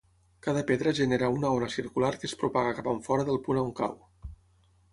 Cada 0.45 0.61
pedra 0.71 0.93
genera 0.99 1.29
una 1.35 1.51
ona 1.59 1.67
circular 1.75 2.11
que 2.23 2.29
es 2.31 2.35
propaga 2.41 2.73
cap 2.81 2.91
enfora 2.97 3.29
del 3.31 3.41
punt 3.49 3.63
on 3.69 3.73
cau. 3.85 3.97